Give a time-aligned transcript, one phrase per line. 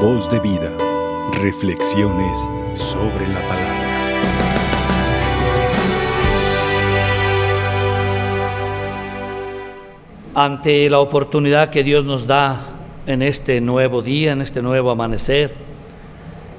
[0.00, 0.76] Voz de vida.
[1.40, 3.86] Reflexiones sobre la palabra.
[10.34, 12.60] Ante la oportunidad que Dios nos da
[13.06, 15.54] en este nuevo día, en este nuevo amanecer,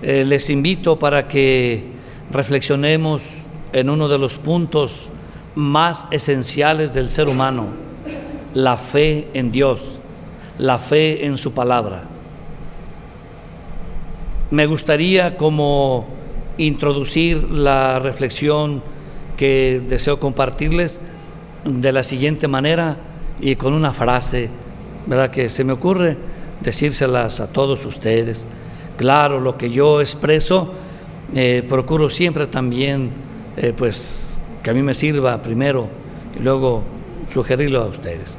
[0.01, 1.83] eh, les invito para que
[2.31, 3.21] reflexionemos
[3.71, 5.09] en uno de los puntos
[5.54, 7.67] más esenciales del ser humano,
[8.55, 9.99] la fe en Dios,
[10.57, 12.16] la fe en su palabra.
[14.49, 16.07] Me gustaría como
[16.57, 18.81] introducir la reflexión
[19.35, 21.01] que deseo compartirles
[21.65, 22.95] de la siguiente manera
[23.41, 24.49] y con una frase,
[25.05, 25.31] ¿verdad?
[25.31, 26.15] Que se me ocurre
[26.61, 28.47] decírselas a todos ustedes.
[28.95, 30.73] Claro, lo que yo expreso,
[31.35, 33.11] eh, procuro siempre también,
[33.57, 34.29] eh, pues,
[34.63, 35.89] que a mí me sirva primero
[36.39, 36.84] y luego
[37.27, 38.37] sugerirlo a ustedes.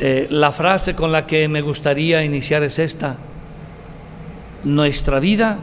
[0.00, 3.16] Eh, la frase con la que me gustaría iniciar es esta.
[4.64, 5.58] Nuestra vida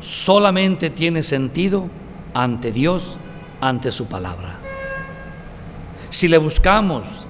[0.00, 1.88] solamente tiene sentido
[2.34, 3.16] ante Dios,
[3.60, 4.58] ante su palabra.
[6.10, 7.24] Si le buscamos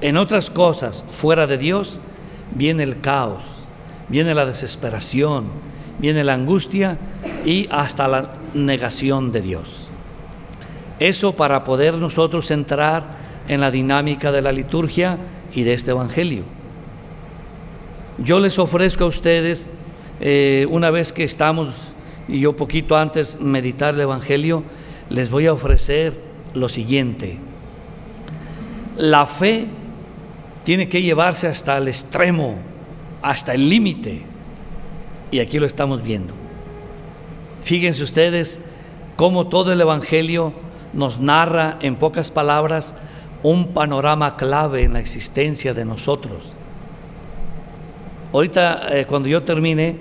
[0.00, 2.00] en otras cosas fuera de Dios,
[2.54, 3.64] viene el caos,
[4.08, 5.46] viene la desesperación,
[5.98, 6.98] viene la angustia
[7.44, 9.88] y hasta la negación de Dios.
[10.98, 15.18] Eso para poder nosotros entrar en la dinámica de la liturgia
[15.54, 16.44] y de este Evangelio.
[18.22, 19.68] Yo les ofrezco a ustedes,
[20.20, 21.94] eh, una vez que estamos,
[22.28, 24.62] y yo poquito antes meditar el Evangelio,
[25.08, 26.20] les voy a ofrecer
[26.54, 27.38] lo siguiente.
[28.96, 29.66] La fe
[30.62, 32.58] tiene que llevarse hasta el extremo,
[33.22, 34.22] hasta el límite.
[35.32, 36.32] Y aquí lo estamos viendo.
[37.62, 38.60] Fíjense ustedes
[39.16, 40.52] cómo todo el Evangelio
[40.92, 42.94] nos narra en pocas palabras
[43.42, 46.54] un panorama clave en la existencia de nosotros.
[48.32, 49.96] Ahorita, eh, cuando yo termine,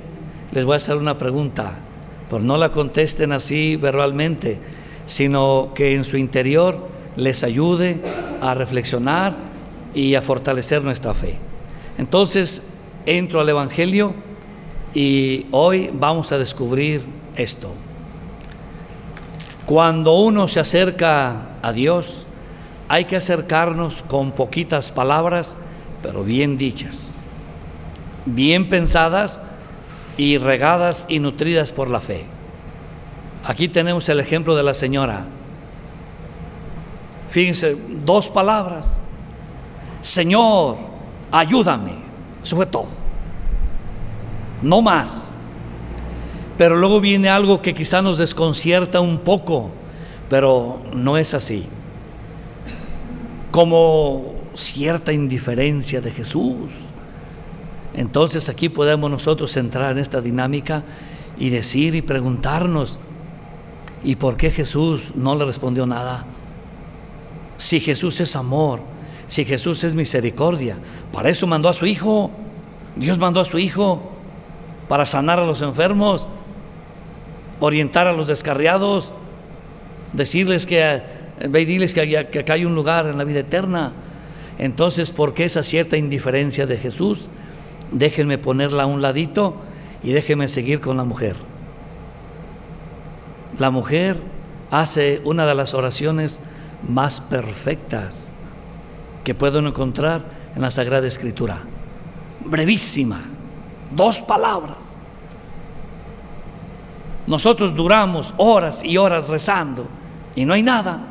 [0.52, 1.74] les voy a hacer una pregunta,
[2.30, 4.58] pero no la contesten así verbalmente,
[5.06, 6.88] sino que en su interior
[7.18, 8.02] les ayude
[8.40, 9.36] a reflexionar
[9.94, 11.36] y a fortalecer nuestra fe.
[11.98, 12.62] Entonces,
[13.06, 14.14] entro al Evangelio
[14.94, 17.02] y hoy vamos a descubrir
[17.36, 17.74] esto.
[19.66, 22.26] Cuando uno se acerca a Dios,
[22.88, 25.58] hay que acercarnos con poquitas palabras,
[26.02, 27.14] pero bien dichas,
[28.26, 29.42] bien pensadas
[30.18, 32.26] y regadas y nutridas por la fe.
[33.46, 35.26] Aquí tenemos el ejemplo de la señora.
[37.30, 38.98] Fíjense, dos palabras.
[40.02, 40.78] Señor,
[41.32, 41.94] ayúdame.
[42.44, 42.88] Eso fue todo.
[44.62, 45.30] No más.
[46.58, 49.72] Pero luego viene algo que quizá nos desconcierta un poco,
[50.30, 51.68] pero no es así
[53.52, 56.72] como cierta indiferencia de Jesús.
[57.94, 60.84] Entonces aquí podemos nosotros entrar en esta dinámica
[61.38, 63.00] y decir y preguntarnos,
[64.04, 66.26] ¿y por qué Jesús no le respondió nada?
[67.58, 68.80] Si Jesús es amor,
[69.28, 70.78] si Jesús es misericordia,
[71.12, 72.32] para eso mandó a su Hijo.
[72.96, 74.02] Dios mandó a su Hijo
[74.88, 76.28] para sanar a los enfermos,
[77.60, 79.14] orientar a los descarriados,
[80.14, 81.04] decirles que
[82.32, 83.94] que acá hay un lugar en la vida eterna.
[84.60, 87.28] Entonces, ¿por qué esa cierta indiferencia de Jesús?
[87.92, 89.56] Déjenme ponerla a un ladito
[90.04, 91.36] y déjenme seguir con la mujer.
[93.60, 94.18] La mujer
[94.72, 96.40] hace una de las oraciones
[96.88, 98.34] más perfectas
[99.24, 100.24] que puedo encontrar
[100.56, 101.60] en la Sagrada Escritura.
[102.46, 103.22] Brevísima,
[103.96, 104.96] dos palabras.
[107.28, 109.86] Nosotros duramos horas y horas rezando
[110.36, 111.02] y no hay nada.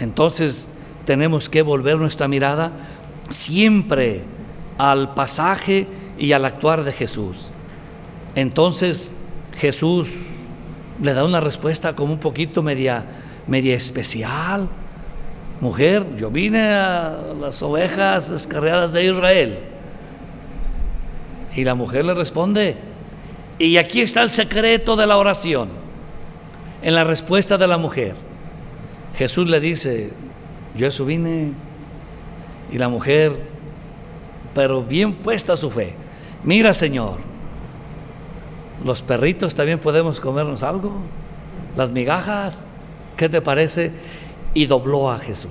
[0.00, 0.68] Entonces
[1.04, 2.72] tenemos que volver nuestra mirada
[3.28, 4.24] siempre
[4.80, 5.86] al pasaje
[6.18, 7.50] y al actuar de Jesús.
[8.34, 9.12] Entonces
[9.54, 10.26] Jesús
[11.02, 13.04] le da una respuesta como un poquito media,
[13.46, 14.68] media especial.
[15.60, 19.58] Mujer, yo vine a las ovejas descarriadas de Israel.
[21.54, 22.76] Y la mujer le responde,
[23.58, 25.68] y aquí está el secreto de la oración,
[26.80, 28.14] en la respuesta de la mujer.
[29.18, 30.10] Jesús le dice,
[30.74, 31.52] yo eso vine.
[32.72, 33.59] Y la mujer,
[34.54, 35.94] pero bien puesta su fe,
[36.44, 37.18] mira Señor,
[38.84, 40.92] los perritos también podemos comernos algo,
[41.76, 42.64] las migajas,
[43.16, 43.92] ¿qué te parece?
[44.54, 45.50] Y dobló a Jesús,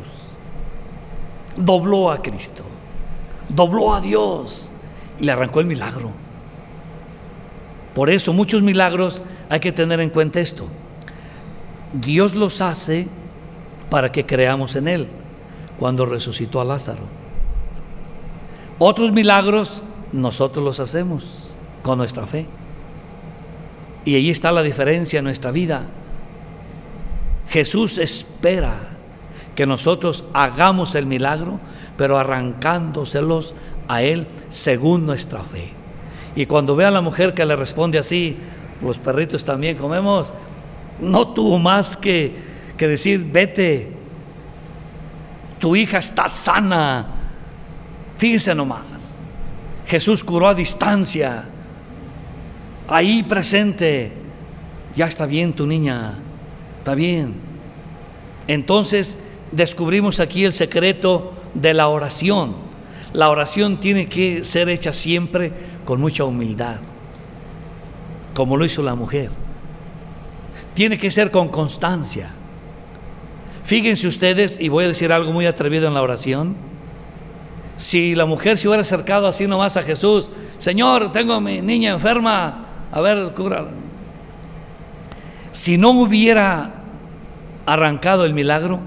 [1.56, 2.64] dobló a Cristo,
[3.48, 4.72] dobló a Dios
[5.20, 6.12] y le arrancó el milagro.
[7.94, 10.68] Por eso muchos milagros hay que tener en cuenta esto.
[11.94, 13.08] Dios los hace
[13.90, 15.08] para que creamos en Él
[15.80, 17.19] cuando resucitó a Lázaro.
[18.80, 19.84] Otros milagros
[20.14, 21.52] nosotros los hacemos
[21.84, 22.46] con nuestra fe.
[24.06, 25.84] Y ahí está la diferencia en nuestra vida.
[27.50, 28.98] Jesús espera
[29.54, 31.60] que nosotros hagamos el milagro,
[31.98, 33.54] pero arrancándoselos
[33.90, 35.74] a Él según nuestra fe.
[36.36, 38.38] Y cuando ve a la mujer que le responde así,
[38.82, 40.34] los perritos también comemos,
[41.02, 42.38] no tuvo más que,
[42.78, 43.92] que decir, vete,
[45.60, 47.19] tu hija está sana.
[48.20, 49.16] Fíjense nomás,
[49.88, 51.46] Jesús curó a distancia,
[52.86, 54.12] ahí presente,
[54.94, 56.16] ya está bien tu niña,
[56.80, 57.36] está bien.
[58.46, 59.18] Entonces
[59.54, 62.56] descubrimos aquí el secreto de la oración.
[63.14, 65.54] La oración tiene que ser hecha siempre
[65.86, 66.76] con mucha humildad,
[68.34, 69.32] como lo hizo la mujer.
[70.74, 72.32] Tiene que ser con constancia.
[73.64, 76.68] Fíjense ustedes, y voy a decir algo muy atrevido en la oración,
[77.80, 82.66] si la mujer se hubiera acercado así nomás a Jesús, Señor, tengo mi niña enferma,
[82.92, 83.68] a ver, cura.
[85.54, 86.74] Si no hubiera
[87.66, 88.82] arrancado el milagro,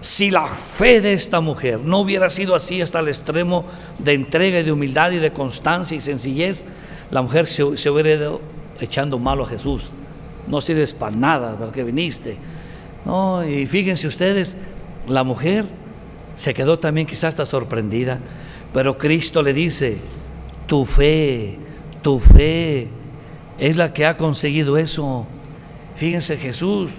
[0.00, 3.66] si la fe de esta mujer no hubiera sido así hasta el extremo
[3.98, 6.64] de entrega y de humildad y de constancia y sencillez,
[7.10, 8.40] la mujer se, hubiera ido
[8.80, 9.90] echando malo a Jesús.
[10.48, 12.38] No sirves para nada, porque viniste.
[13.04, 14.56] No, y fíjense ustedes,
[15.06, 15.66] la mujer
[16.34, 18.18] se quedó también quizás hasta sorprendida,
[18.72, 19.98] pero Cristo le dice,
[20.66, 21.58] tu fe,
[22.02, 22.88] tu fe
[23.58, 25.26] es la que ha conseguido eso.
[25.96, 26.90] Fíjense Jesús,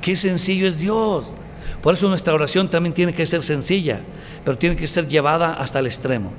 [0.00, 1.34] qué sencillo es Dios.
[1.82, 4.00] Por eso nuestra oración también tiene que ser sencilla,
[4.44, 6.30] pero tiene que ser llevada hasta el extremo.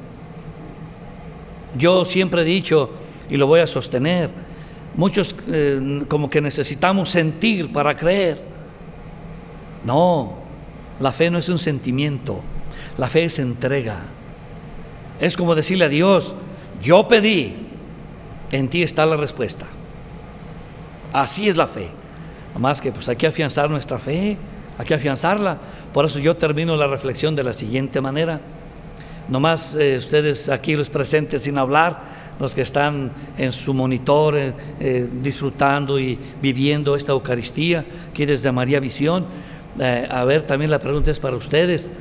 [1.77, 2.91] Yo siempre he dicho,
[3.29, 4.29] y lo voy a sostener,
[4.95, 8.41] muchos eh, como que necesitamos sentir para creer.
[9.83, 10.40] No,
[11.01, 12.42] la fe no es un sentimiento,
[12.98, 14.00] la fe es entrega.
[15.19, 16.33] Es como decirle a Dios,
[16.81, 17.56] yo pedí,
[18.51, 19.65] en ti está la respuesta.
[21.12, 21.89] Así es la fe.
[22.57, 24.38] Más que pues hay que afianzar nuestra fe
[24.81, 25.57] hay que afianzarla.
[25.94, 28.42] Por eso yo termino la reflexión de la siguiente manera.
[29.30, 32.01] Nomás eh, ustedes aquí los presentes sin hablar,
[32.39, 38.51] los que están en su monitor eh, eh, disfrutando y viviendo esta Eucaristía, aquí desde
[38.51, 39.25] María Visión.
[39.79, 41.91] A ver, también la pregunta es para ustedes.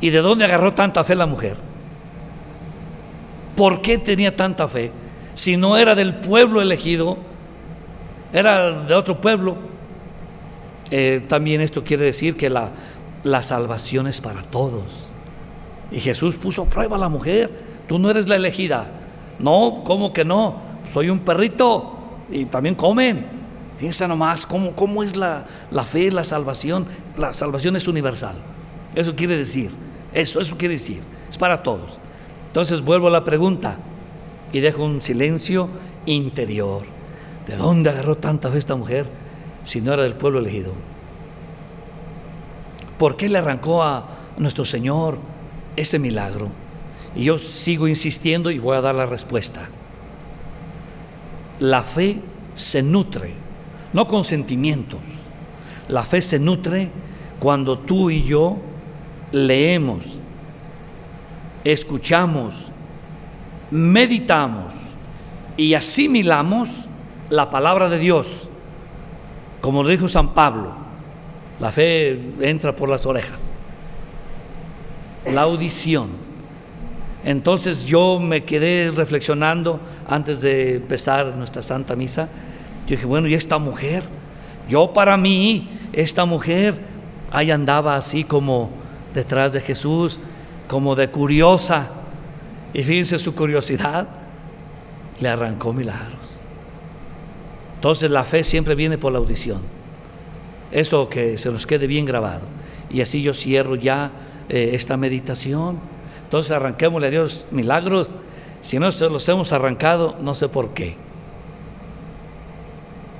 [0.00, 1.56] ¿Y de dónde agarró tanta fe la mujer?
[3.56, 4.90] ¿Por qué tenía tanta fe?
[5.34, 7.18] Si no era del pueblo elegido,
[8.32, 9.56] era de otro pueblo.
[10.90, 12.70] Eh, también esto quiere decir que la,
[13.22, 15.08] la salvación es para todos.
[15.90, 17.50] Y Jesús puso prueba a la mujer.
[17.86, 18.86] Tú no eres la elegida.
[19.38, 20.56] No, ¿cómo que no?
[20.90, 21.98] Soy un perrito
[22.30, 23.39] y también comen.
[23.80, 26.86] Fíjense nomás cómo, cómo es la, la fe, la salvación.
[27.16, 28.36] La salvación es universal.
[28.94, 29.72] Eso quiere decir.
[30.12, 31.00] Eso, eso quiere decir.
[31.28, 31.98] Es para todos.
[32.46, 33.78] Entonces vuelvo a la pregunta
[34.52, 35.68] y dejo un silencio
[36.06, 36.82] interior.
[37.48, 39.06] ¿De dónde agarró tanta fe esta mujer?
[39.64, 40.72] si no era del pueblo elegido?
[42.98, 44.04] ¿Por qué le arrancó a
[44.36, 45.18] nuestro Señor
[45.76, 46.48] ese milagro?
[47.14, 49.68] Y yo sigo insistiendo y voy a dar la respuesta.
[51.58, 52.20] La fe
[52.54, 53.34] se nutre,
[53.92, 55.00] no con sentimientos.
[55.88, 56.90] La fe se nutre
[57.38, 58.58] cuando tú y yo
[59.32, 60.18] leemos,
[61.64, 62.68] escuchamos,
[63.70, 64.74] meditamos
[65.56, 66.84] y asimilamos
[67.28, 68.48] la palabra de Dios
[69.60, 70.72] como lo dijo San Pablo,
[71.58, 73.50] la fe entra por las orejas.
[75.26, 76.08] La audición.
[77.24, 82.28] Entonces yo me quedé reflexionando antes de empezar nuestra Santa Misa.
[82.86, 84.04] Yo dije, bueno, ¿y esta mujer?
[84.68, 86.78] Yo para mí, esta mujer,
[87.30, 88.70] ahí andaba así como
[89.14, 90.20] detrás de Jesús,
[90.68, 91.90] como de curiosa.
[92.72, 94.08] Y fíjense su curiosidad,
[95.20, 96.20] le arrancó milagros.
[97.74, 99.60] Entonces la fe siempre viene por la audición.
[100.70, 102.42] Eso que se nos quede bien grabado.
[102.90, 104.10] Y así yo cierro ya
[104.48, 105.80] eh, esta meditación.
[106.24, 108.14] Entonces arranquémosle a Dios milagros.
[108.60, 110.96] Si no se los hemos arrancado, no sé por qué.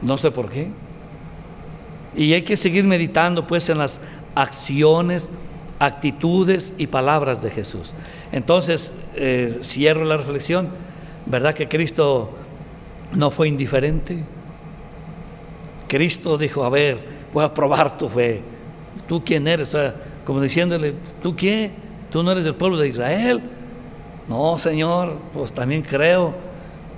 [0.02, 0.68] No sé por qué.
[2.16, 4.00] Y hay que seguir meditando pues en las
[4.34, 5.30] acciones,
[5.78, 7.94] actitudes y palabras de Jesús.
[8.32, 10.68] Entonces, eh, cierro la reflexión.
[11.26, 12.30] ¿Verdad que Cristo
[13.12, 14.22] no fue indiferente?
[15.88, 16.98] Cristo dijo, a ver,
[17.32, 18.42] voy a probar tu fe.
[19.08, 19.76] ¿Tú quién eres?
[20.24, 21.70] como diciéndole, ¿tú qué?
[22.10, 23.40] ¿Tú no eres del pueblo de Israel?
[24.28, 26.34] No, Señor, pues también creo.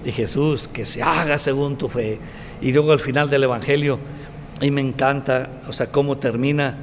[0.05, 2.19] Y Jesús, que se haga según tu fe.
[2.61, 3.99] Y luego al final del Evangelio,
[4.61, 6.77] y me encanta, o sea, cómo termina,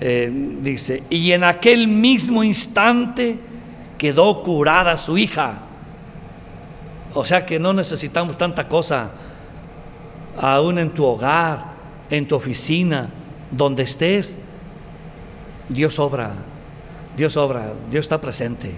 [0.00, 0.30] eh,
[0.62, 3.38] dice, y en aquel mismo instante
[3.98, 5.62] quedó curada su hija.
[7.14, 9.10] O sea que no necesitamos tanta cosa,
[10.38, 11.72] aún en tu hogar,
[12.10, 13.08] en tu oficina,
[13.50, 14.36] donde estés,
[15.68, 16.32] Dios obra,
[17.16, 18.72] Dios obra, Dios está presente.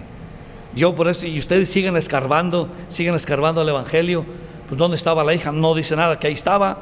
[0.74, 4.24] Yo por eso, y ustedes siguen escarbando, siguen escarbando el Evangelio,
[4.68, 5.50] pues ¿dónde estaba la hija?
[5.50, 6.76] No dice nada, que ahí estaba,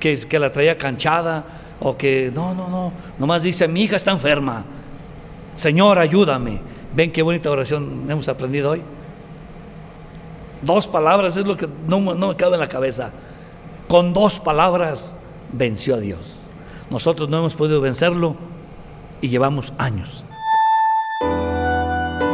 [0.00, 1.44] que, que la traía canchada,
[1.80, 4.64] o que, no, no, no, nomás dice, mi hija está enferma,
[5.58, 6.60] Señor, ayúdame.
[6.94, 8.82] ¿Ven qué bonita oración hemos aprendido hoy?
[10.62, 13.10] Dos palabras es lo que no, no me cabe en la cabeza.
[13.88, 15.18] Con dos palabras
[15.52, 16.48] venció a Dios.
[16.90, 18.36] Nosotros no hemos podido vencerlo
[19.20, 20.24] y llevamos años.